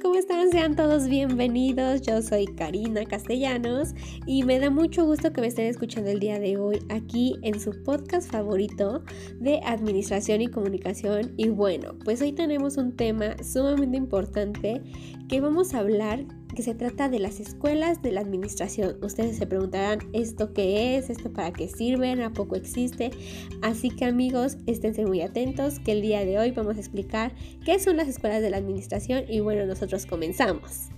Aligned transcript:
¿cómo 0.00 0.14
están? 0.14 0.50
Sean 0.50 0.74
todos 0.74 1.06
bienvenidos. 1.06 2.00
Yo 2.00 2.22
soy 2.22 2.46
Karina 2.46 3.04
Castellanos 3.04 3.94
y 4.26 4.42
me 4.44 4.58
da 4.58 4.70
mucho 4.70 5.04
gusto 5.04 5.32
que 5.32 5.42
me 5.42 5.48
estén 5.48 5.66
escuchando 5.66 6.08
el 6.10 6.18
día 6.18 6.38
de 6.38 6.56
hoy 6.56 6.78
aquí 6.88 7.36
en 7.42 7.60
su 7.60 7.82
podcast 7.82 8.30
favorito 8.30 9.02
de 9.40 9.60
Administración 9.64 10.40
y 10.40 10.48
Comunicación. 10.48 11.34
Y 11.36 11.48
bueno, 11.48 11.94
pues 12.04 12.22
hoy 12.22 12.32
tenemos 12.32 12.78
un 12.78 12.96
tema 12.96 13.36
sumamente 13.42 13.96
importante 13.98 14.80
que 15.28 15.40
vamos 15.40 15.74
a 15.74 15.80
hablar 15.80 16.24
que 16.54 16.62
se 16.62 16.74
trata 16.74 17.08
de 17.08 17.18
las 17.18 17.40
escuelas 17.40 18.02
de 18.02 18.12
la 18.12 18.20
administración. 18.20 18.96
Ustedes 19.02 19.36
se 19.36 19.46
preguntarán, 19.46 20.00
¿esto 20.12 20.52
qué 20.52 20.96
es? 20.96 21.10
¿Esto 21.10 21.32
para 21.32 21.52
qué 21.52 21.68
sirven? 21.68 22.20
¿A 22.20 22.32
poco 22.32 22.56
existe? 22.56 23.10
Así 23.62 23.90
que 23.90 24.04
amigos, 24.04 24.56
esténse 24.66 25.04
muy 25.04 25.20
atentos 25.22 25.78
que 25.78 25.92
el 25.92 26.02
día 26.02 26.24
de 26.24 26.38
hoy 26.38 26.50
vamos 26.50 26.76
a 26.76 26.80
explicar 26.80 27.34
qué 27.64 27.78
son 27.78 27.96
las 27.96 28.08
escuelas 28.08 28.42
de 28.42 28.50
la 28.50 28.58
administración 28.58 29.24
y 29.28 29.40
bueno, 29.40 29.66
nosotros 29.66 30.06
comenzamos. 30.06 30.90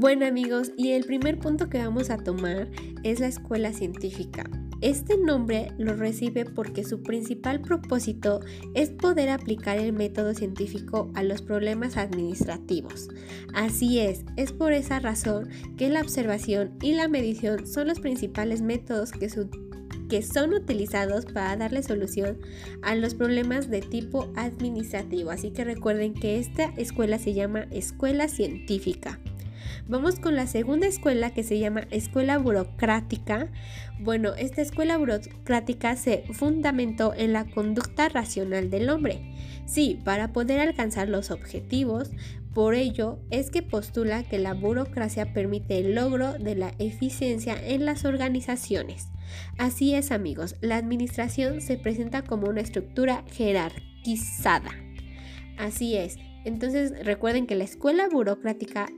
Bueno 0.00 0.24
amigos, 0.24 0.72
y 0.78 0.92
el 0.92 1.04
primer 1.04 1.38
punto 1.38 1.68
que 1.68 1.76
vamos 1.76 2.08
a 2.08 2.16
tomar 2.16 2.70
es 3.02 3.20
la 3.20 3.26
escuela 3.26 3.74
científica. 3.74 4.48
Este 4.80 5.18
nombre 5.18 5.72
lo 5.76 5.94
recibe 5.94 6.46
porque 6.46 6.84
su 6.84 7.02
principal 7.02 7.60
propósito 7.60 8.40
es 8.72 8.88
poder 8.88 9.28
aplicar 9.28 9.76
el 9.76 9.92
método 9.92 10.32
científico 10.32 11.12
a 11.14 11.22
los 11.22 11.42
problemas 11.42 11.98
administrativos. 11.98 13.10
Así 13.52 13.98
es, 13.98 14.24
es 14.38 14.52
por 14.52 14.72
esa 14.72 15.00
razón 15.00 15.50
que 15.76 15.90
la 15.90 16.00
observación 16.00 16.78
y 16.80 16.94
la 16.94 17.06
medición 17.06 17.66
son 17.66 17.88
los 17.88 18.00
principales 18.00 18.62
métodos 18.62 19.12
que, 19.12 19.28
que 20.08 20.22
son 20.22 20.54
utilizados 20.54 21.26
para 21.26 21.58
darle 21.58 21.82
solución 21.82 22.38
a 22.80 22.94
los 22.94 23.14
problemas 23.14 23.68
de 23.68 23.82
tipo 23.82 24.32
administrativo. 24.34 25.30
Así 25.30 25.50
que 25.50 25.62
recuerden 25.62 26.14
que 26.14 26.38
esta 26.38 26.72
escuela 26.78 27.18
se 27.18 27.34
llama 27.34 27.66
escuela 27.70 28.28
científica. 28.28 29.20
Vamos 29.90 30.20
con 30.20 30.36
la 30.36 30.46
segunda 30.46 30.86
escuela 30.86 31.30
que 31.30 31.42
se 31.42 31.58
llama 31.58 31.88
escuela 31.90 32.38
burocrática. 32.38 33.48
Bueno, 33.98 34.34
esta 34.34 34.62
escuela 34.62 34.96
burocrática 34.96 35.96
se 35.96 36.22
fundamentó 36.32 37.12
en 37.12 37.32
la 37.32 37.44
conducta 37.44 38.08
racional 38.08 38.70
del 38.70 38.88
hombre. 38.88 39.34
Sí, 39.66 39.98
para 40.04 40.32
poder 40.32 40.60
alcanzar 40.60 41.08
los 41.08 41.32
objetivos, 41.32 42.12
por 42.54 42.76
ello 42.76 43.18
es 43.30 43.50
que 43.50 43.62
postula 43.62 44.22
que 44.22 44.38
la 44.38 44.54
burocracia 44.54 45.32
permite 45.32 45.80
el 45.80 45.96
logro 45.96 46.34
de 46.34 46.54
la 46.54 46.72
eficiencia 46.78 47.56
en 47.60 47.84
las 47.84 48.04
organizaciones. 48.04 49.08
Así 49.58 49.96
es 49.96 50.12
amigos, 50.12 50.54
la 50.60 50.76
administración 50.76 51.60
se 51.60 51.76
presenta 51.76 52.22
como 52.22 52.46
una 52.46 52.60
estructura 52.60 53.24
jerarquizada. 53.32 54.70
Así 55.58 55.96
es, 55.96 56.16
entonces 56.44 57.04
recuerden 57.04 57.48
que 57.48 57.56
la 57.56 57.64
escuela 57.64 58.08
burocrática 58.08 58.88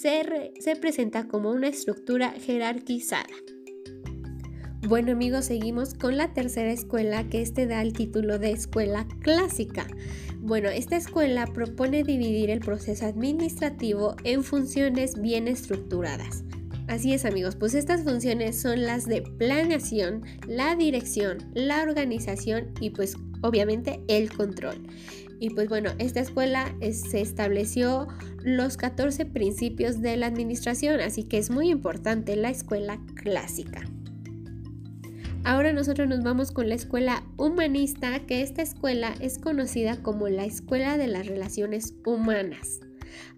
se, 0.00 0.76
presenta 0.76 1.28
como 1.28 1.50
una 1.50 1.68
estructura 1.68 2.30
jerarquizada. 2.30 3.26
Bueno 4.88 5.12
amigos, 5.12 5.44
seguimos 5.44 5.92
con 5.92 6.16
la 6.16 6.32
tercera 6.32 6.72
escuela 6.72 7.28
que 7.28 7.42
este 7.42 7.66
da 7.66 7.82
el 7.82 7.92
título 7.92 8.38
de 8.38 8.50
escuela 8.50 9.06
clásica. 9.20 9.86
Bueno, 10.38 10.70
esta 10.70 10.96
escuela 10.96 11.46
propone 11.46 12.02
dividir 12.02 12.48
el 12.48 12.60
proceso 12.60 13.04
administrativo 13.04 14.16
en 14.24 14.42
funciones 14.42 15.20
bien 15.20 15.48
estructuradas. 15.48 16.44
Así 16.88 17.12
es 17.12 17.26
amigos, 17.26 17.56
pues 17.56 17.74
estas 17.74 18.02
funciones 18.02 18.58
son 18.58 18.82
las 18.82 19.04
de 19.04 19.20
planeación, 19.20 20.22
la 20.48 20.76
dirección, 20.76 21.38
la 21.52 21.82
organización 21.82 22.72
y 22.80 22.90
pues 22.90 23.16
obviamente 23.42 24.00
el 24.08 24.32
control. 24.32 24.86
Y 25.40 25.50
pues 25.50 25.70
bueno, 25.70 25.90
esta 25.98 26.20
escuela 26.20 26.72
se 26.92 27.22
estableció 27.22 28.06
los 28.44 28.76
14 28.76 29.24
principios 29.24 30.02
de 30.02 30.16
la 30.18 30.26
administración, 30.26 31.00
así 31.00 31.24
que 31.24 31.38
es 31.38 31.50
muy 31.50 31.70
importante 31.70 32.36
la 32.36 32.50
escuela 32.50 33.00
clásica. 33.14 33.80
Ahora 35.42 35.72
nosotros 35.72 36.06
nos 36.06 36.22
vamos 36.22 36.52
con 36.52 36.68
la 36.68 36.74
escuela 36.74 37.24
humanista, 37.38 38.20
que 38.26 38.42
esta 38.42 38.60
escuela 38.60 39.14
es 39.20 39.38
conocida 39.38 40.02
como 40.02 40.28
la 40.28 40.44
escuela 40.44 40.98
de 40.98 41.06
las 41.06 41.26
relaciones 41.26 41.94
humanas. 42.04 42.80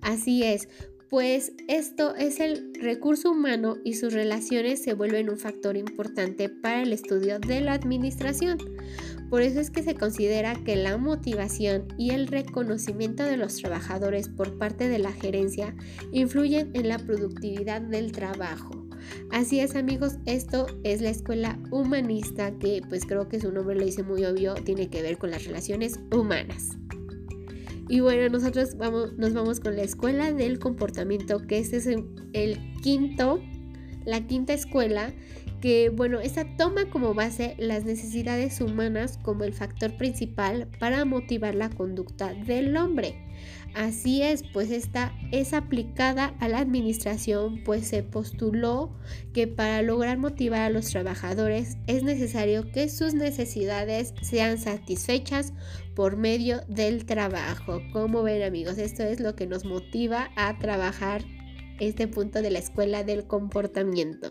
Así 0.00 0.42
es, 0.42 0.68
pues 1.12 1.52
esto 1.68 2.16
es 2.16 2.40
el 2.40 2.72
recurso 2.80 3.32
humano 3.32 3.76
y 3.84 3.96
sus 3.96 4.14
relaciones 4.14 4.82
se 4.82 4.94
vuelven 4.94 5.28
un 5.28 5.36
factor 5.36 5.76
importante 5.76 6.48
para 6.48 6.80
el 6.80 6.90
estudio 6.94 7.38
de 7.38 7.60
la 7.60 7.74
administración. 7.74 8.56
Por 9.28 9.42
eso 9.42 9.60
es 9.60 9.70
que 9.70 9.82
se 9.82 9.94
considera 9.94 10.54
que 10.64 10.74
la 10.74 10.96
motivación 10.96 11.86
y 11.98 12.12
el 12.12 12.28
reconocimiento 12.28 13.24
de 13.24 13.36
los 13.36 13.56
trabajadores 13.56 14.30
por 14.30 14.56
parte 14.56 14.88
de 14.88 15.00
la 15.00 15.12
gerencia 15.12 15.76
influyen 16.12 16.70
en 16.72 16.88
la 16.88 16.96
productividad 16.96 17.82
del 17.82 18.10
trabajo. 18.12 18.70
Así 19.30 19.60
es 19.60 19.76
amigos, 19.76 20.14
esto 20.24 20.66
es 20.82 21.02
la 21.02 21.10
escuela 21.10 21.58
humanista 21.70 22.58
que 22.58 22.80
pues 22.88 23.04
creo 23.04 23.28
que 23.28 23.38
su 23.38 23.52
nombre 23.52 23.76
lo 23.76 23.84
dice 23.84 24.02
muy 24.02 24.24
obvio, 24.24 24.54
tiene 24.54 24.88
que 24.88 25.02
ver 25.02 25.18
con 25.18 25.30
las 25.30 25.44
relaciones 25.44 26.00
humanas. 26.10 26.78
Y 27.92 28.00
bueno, 28.00 28.26
nosotros 28.30 28.78
vamos, 28.78 29.18
nos 29.18 29.34
vamos 29.34 29.60
con 29.60 29.76
la 29.76 29.82
escuela 29.82 30.32
del 30.32 30.58
comportamiento, 30.58 31.46
que 31.46 31.58
este 31.58 31.76
es 31.76 31.86
el 31.86 32.58
quinto, 32.82 33.38
la 34.04 34.26
quinta 34.26 34.52
escuela 34.52 35.12
que 35.62 35.90
bueno, 35.90 36.18
esta 36.18 36.44
toma 36.56 36.90
como 36.90 37.14
base 37.14 37.54
las 37.56 37.84
necesidades 37.84 38.60
humanas 38.60 39.18
como 39.22 39.44
el 39.44 39.52
factor 39.52 39.96
principal 39.96 40.66
para 40.80 41.04
motivar 41.04 41.54
la 41.54 41.70
conducta 41.70 42.34
del 42.34 42.76
hombre. 42.76 43.14
Así 43.74 44.22
es, 44.22 44.42
pues 44.42 44.70
esta 44.70 45.12
es 45.30 45.54
aplicada 45.54 46.34
a 46.40 46.48
la 46.48 46.58
administración, 46.58 47.62
pues 47.64 47.86
se 47.86 48.02
postuló 48.02 48.90
que 49.32 49.46
para 49.46 49.80
lograr 49.82 50.18
motivar 50.18 50.62
a 50.62 50.70
los 50.70 50.90
trabajadores 50.90 51.78
es 51.86 52.02
necesario 52.02 52.70
que 52.70 52.88
sus 52.88 53.14
necesidades 53.14 54.14
sean 54.20 54.58
satisfechas 54.58 55.54
por 55.94 56.16
medio 56.16 56.62
del 56.68 57.06
trabajo. 57.06 57.80
Como 57.92 58.22
ven 58.22 58.42
amigos, 58.42 58.78
esto 58.78 59.04
es 59.04 59.20
lo 59.20 59.36
que 59.36 59.46
nos 59.46 59.64
motiva 59.64 60.30
a 60.36 60.58
trabajar 60.58 61.22
este 61.80 62.08
punto 62.08 62.42
de 62.42 62.50
la 62.50 62.58
escuela 62.58 63.04
del 63.04 63.26
comportamiento. 63.26 64.30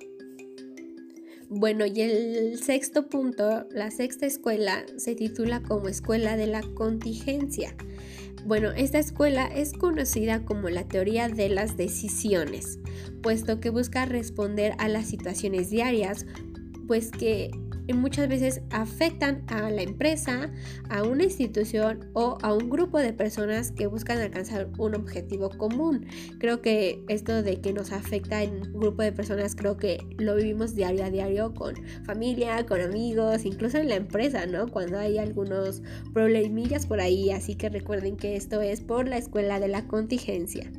Bueno, 1.50 1.86
y 1.86 2.00
el 2.00 2.58
sexto 2.64 3.10
punto, 3.10 3.68
la 3.72 3.92
sexta 3.92 4.26
escuela, 4.26 4.86
se 4.96 5.16
titula 5.16 5.62
como 5.62 5.90
Escuela 5.90 6.38
de 6.38 6.48
la 6.48 6.62
Contingencia. 6.62 7.76
Bueno, 8.46 8.72
esta 8.72 9.00
escuela 9.00 9.48
es 9.48 9.74
conocida 9.74 10.46
como 10.46 10.70
la 10.70 10.88
teoría 10.88 11.28
de 11.28 11.50
las 11.50 11.76
decisiones, 11.76 12.80
puesto 13.22 13.60
que 13.60 13.70
busca 13.70 14.06
responder 14.06 14.76
a 14.78 14.88
las 14.88 15.08
situaciones 15.08 15.70
diarias, 15.70 16.26
pues 16.88 17.12
que 17.12 17.52
muchas 17.94 18.28
veces 18.28 18.62
afectan 18.72 19.44
a 19.48 19.70
la 19.70 19.82
empresa, 19.82 20.52
a 20.90 21.04
una 21.04 21.24
institución 21.24 22.10
o 22.14 22.38
a 22.42 22.54
un 22.54 22.70
grupo 22.70 23.00
de 23.00 23.14
personas 23.14 23.72
que 23.72 23.88
buscan 23.88 24.20
alcanzar 24.20 24.70
un 24.78 24.96
objetivo 24.96 25.50
común. 25.50 26.06
Creo 26.40 26.62
que 26.62 27.04
esto 27.08 27.44
de 27.44 27.62
que 27.62 27.74
nos 27.74 27.92
afecta 27.92 28.44
en 28.44 28.62
un 28.74 28.80
grupo 28.80 29.02
de 29.02 29.12
personas, 29.12 29.56
creo 29.56 29.78
que 29.78 30.00
lo 30.18 30.36
vivimos 30.36 30.76
diario 30.76 31.06
a 31.06 31.10
diario 31.10 31.54
con 31.54 31.76
familia, 32.06 32.66
con 32.66 32.82
amigos, 32.82 33.46
incluso 33.46 33.78
en 33.78 33.90
la 33.90 33.96
empresa, 33.96 34.46
¿no? 34.46 34.68
Cuando 34.68 35.00
hay 35.00 35.18
algunos 35.18 35.82
problemillas 36.14 36.86
por 36.86 37.00
ahí, 37.00 37.32
así 37.32 37.56
que 37.56 37.70
recuerden 37.70 38.18
que 38.18 38.36
esto 38.36 38.62
es 38.62 38.82
por 38.82 39.08
la 39.08 39.18
escuela 39.18 39.60
de 39.60 39.68
la 39.68 39.88
contingencia. 39.88 40.72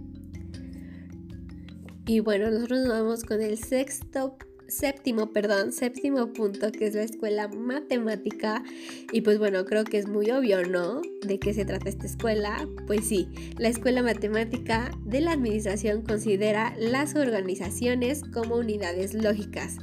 Y 2.07 2.21
bueno, 2.21 2.51
nosotros 2.51 2.81
nos 2.81 2.89
vamos 2.89 3.25
con 3.25 3.41
el 3.41 3.59
sexto 3.59 4.37
séptimo, 4.73 5.33
perdón, 5.33 5.73
séptimo 5.73 6.33
punto, 6.33 6.73
que 6.73 6.87
es 6.87 6.95
la 6.95 7.03
escuela 7.03 7.49
matemática. 7.49 8.65
Y 9.13 9.21
pues 9.21 9.39
bueno, 9.39 9.65
creo 9.65 9.85
que 9.85 9.99
es 9.99 10.09
muy 10.09 10.31
obvio, 10.31 10.67
¿no? 10.67 11.03
¿De 11.23 11.39
qué 11.39 11.53
se 11.53 11.65
trata 11.65 11.89
esta 11.89 12.07
escuela? 12.07 12.67
Pues 12.87 13.07
sí, 13.07 13.29
la 13.59 13.69
escuela 13.69 14.03
matemática 14.03 14.91
de 15.05 15.21
la 15.21 15.33
administración 15.33 16.03
considera 16.03 16.75
las 16.79 17.15
organizaciones 17.15 18.23
como 18.33 18.57
unidades 18.57 19.15
lógicas, 19.15 19.77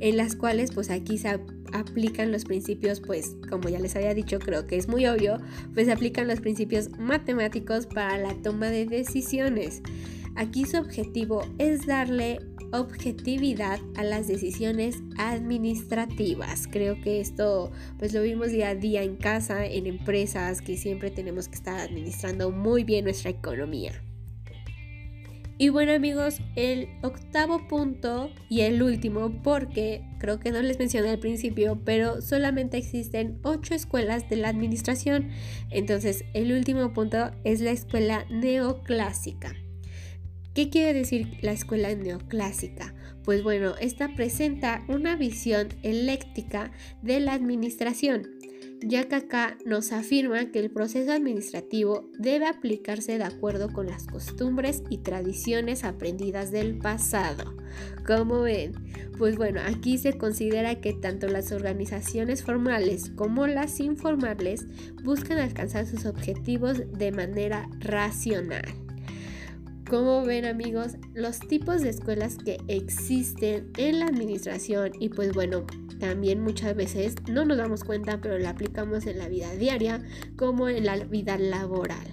en 0.00 0.16
las 0.16 0.36
cuales 0.36 0.70
pues 0.72 0.90
aquí 0.90 1.18
se 1.18 1.40
aplican 1.72 2.30
los 2.30 2.44
principios, 2.44 3.00
pues 3.00 3.36
como 3.50 3.68
ya 3.68 3.80
les 3.80 3.96
había 3.96 4.14
dicho, 4.14 4.38
creo 4.38 4.66
que 4.66 4.76
es 4.76 4.88
muy 4.88 5.06
obvio, 5.06 5.38
pues 5.74 5.86
se 5.86 5.92
aplican 5.92 6.28
los 6.28 6.40
principios 6.40 6.90
matemáticos 6.98 7.86
para 7.86 8.16
la 8.18 8.34
toma 8.42 8.70
de 8.70 8.86
decisiones. 8.86 9.82
Aquí 10.36 10.66
su 10.66 10.76
objetivo 10.76 11.42
es 11.58 11.86
darle 11.86 12.40
objetividad 12.72 13.80
a 13.96 14.04
las 14.04 14.28
decisiones 14.28 15.02
administrativas. 15.18 16.66
Creo 16.66 17.00
que 17.00 17.20
esto 17.20 17.70
pues 17.98 18.12
lo 18.12 18.22
vimos 18.22 18.50
día 18.50 18.70
a 18.70 18.74
día 18.74 19.02
en 19.02 19.16
casa, 19.16 19.66
en 19.66 19.86
empresas, 19.86 20.62
que 20.62 20.76
siempre 20.76 21.10
tenemos 21.10 21.48
que 21.48 21.56
estar 21.56 21.80
administrando 21.80 22.50
muy 22.50 22.84
bien 22.84 23.04
nuestra 23.04 23.30
economía. 23.30 24.02
Y 25.58 25.70
bueno 25.70 25.92
amigos, 25.92 26.40
el 26.54 26.88
octavo 27.02 27.66
punto 27.66 28.30
y 28.50 28.60
el 28.60 28.82
último, 28.82 29.42
porque 29.42 30.04
creo 30.18 30.38
que 30.38 30.52
no 30.52 30.60
les 30.60 30.78
mencioné 30.78 31.08
al 31.08 31.18
principio, 31.18 31.80
pero 31.82 32.20
solamente 32.20 32.76
existen 32.76 33.38
ocho 33.42 33.74
escuelas 33.74 34.28
de 34.28 34.36
la 34.36 34.50
administración. 34.50 35.30
Entonces 35.70 36.26
el 36.34 36.52
último 36.52 36.92
punto 36.92 37.30
es 37.44 37.62
la 37.62 37.70
escuela 37.70 38.26
neoclásica. 38.28 39.54
¿Qué 40.56 40.70
quiere 40.70 40.94
decir 40.94 41.36
la 41.42 41.52
escuela 41.52 41.94
neoclásica? 41.94 42.94
Pues 43.24 43.42
bueno, 43.42 43.74
esta 43.78 44.14
presenta 44.14 44.86
una 44.88 45.14
visión 45.14 45.68
eléctrica 45.82 46.72
de 47.02 47.20
la 47.20 47.34
administración, 47.34 48.26
ya 48.80 49.04
que 49.04 49.16
acá 49.16 49.58
nos 49.66 49.92
afirma 49.92 50.50
que 50.50 50.60
el 50.60 50.70
proceso 50.70 51.12
administrativo 51.12 52.08
debe 52.18 52.46
aplicarse 52.46 53.18
de 53.18 53.24
acuerdo 53.24 53.70
con 53.70 53.88
las 53.88 54.06
costumbres 54.06 54.82
y 54.88 55.02
tradiciones 55.02 55.84
aprendidas 55.84 56.50
del 56.52 56.78
pasado. 56.78 57.54
¿Cómo 58.06 58.40
ven? 58.40 58.72
Pues 59.18 59.36
bueno, 59.36 59.60
aquí 59.62 59.98
se 59.98 60.16
considera 60.16 60.80
que 60.80 60.94
tanto 60.94 61.28
las 61.28 61.52
organizaciones 61.52 62.42
formales 62.42 63.10
como 63.10 63.46
las 63.46 63.78
informales 63.78 64.66
buscan 65.04 65.36
alcanzar 65.36 65.84
sus 65.84 66.06
objetivos 66.06 66.80
de 66.94 67.12
manera 67.12 67.68
racional. 67.78 68.85
Como 69.88 70.24
ven 70.24 70.44
amigos, 70.46 70.96
los 71.14 71.38
tipos 71.38 71.82
de 71.82 71.90
escuelas 71.90 72.36
que 72.38 72.58
existen 72.66 73.70
en 73.76 74.00
la 74.00 74.06
administración 74.06 74.90
y 74.98 75.10
pues 75.10 75.32
bueno, 75.32 75.64
también 76.00 76.40
muchas 76.40 76.74
veces 76.74 77.14
no 77.28 77.44
nos 77.44 77.56
damos 77.56 77.84
cuenta, 77.84 78.20
pero 78.20 78.36
la 78.36 78.50
aplicamos 78.50 79.06
en 79.06 79.18
la 79.18 79.28
vida 79.28 79.54
diaria 79.54 80.02
como 80.36 80.68
en 80.68 80.86
la 80.86 80.96
vida 80.96 81.38
laboral. 81.38 82.06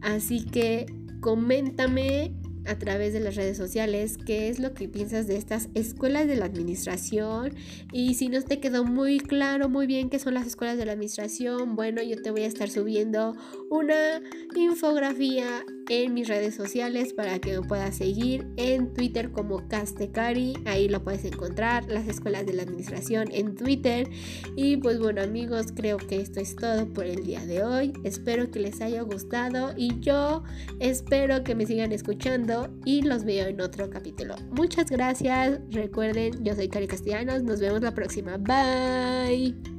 Así 0.00 0.46
que 0.46 0.86
coméntame 1.20 2.34
a 2.66 2.78
través 2.78 3.12
de 3.12 3.20
las 3.20 3.36
redes 3.36 3.56
sociales 3.56 4.16
qué 4.18 4.48
es 4.48 4.58
lo 4.58 4.74
que 4.74 4.88
piensas 4.88 5.26
de 5.26 5.36
estas 5.36 5.68
escuelas 5.74 6.26
de 6.26 6.36
la 6.36 6.46
administración 6.46 7.54
y 7.92 8.14
si 8.14 8.28
no 8.28 8.42
te 8.42 8.60
quedó 8.60 8.84
muy 8.84 9.18
claro 9.18 9.68
muy 9.68 9.86
bien 9.86 10.10
qué 10.10 10.18
son 10.18 10.34
las 10.34 10.46
escuelas 10.46 10.76
de 10.76 10.86
la 10.86 10.92
administración 10.92 11.76
bueno 11.76 12.02
yo 12.02 12.20
te 12.20 12.30
voy 12.30 12.42
a 12.42 12.46
estar 12.46 12.70
subiendo 12.70 13.34
una 13.70 14.20
infografía 14.54 15.64
en 15.90 16.14
mis 16.14 16.28
redes 16.28 16.54
sociales 16.54 17.12
para 17.12 17.38
que 17.38 17.60
me 17.60 17.66
puedas 17.66 17.96
seguir 17.96 18.46
en 18.56 18.94
Twitter 18.94 19.30
como 19.30 19.68
Castecari 19.68 20.54
ahí 20.64 20.88
lo 20.88 21.02
puedes 21.02 21.24
encontrar 21.24 21.84
las 21.88 22.08
escuelas 22.08 22.46
de 22.46 22.52
la 22.52 22.62
administración 22.62 23.28
en 23.32 23.54
Twitter. 23.54 24.08
Y 24.56 24.76
pues 24.76 24.98
bueno 24.98 25.22
amigos 25.22 25.66
creo 25.74 25.96
que 25.96 26.20
esto 26.20 26.40
es 26.40 26.56
todo 26.56 26.92
por 26.92 27.06
el 27.06 27.24
día 27.24 27.44
de 27.46 27.62
hoy. 27.62 27.92
Espero 28.04 28.50
que 28.50 28.60
les 28.60 28.80
haya 28.80 29.02
gustado 29.02 29.74
y 29.76 30.00
yo 30.00 30.42
espero 30.80 31.44
que 31.44 31.54
me 31.54 31.66
sigan 31.66 31.92
y 32.84 33.02
los 33.02 33.24
veo 33.24 33.46
en 33.46 33.60
otro 33.60 33.90
capítulo. 33.90 34.34
Muchas 34.50 34.90
gracias. 34.90 35.60
Recuerden, 35.70 36.44
yo 36.44 36.54
soy 36.54 36.68
Cari 36.68 36.86
Castellanos. 36.86 37.42
Nos 37.42 37.60
vemos 37.60 37.82
la 37.82 37.94
próxima. 37.94 38.36
Bye. 38.36 39.73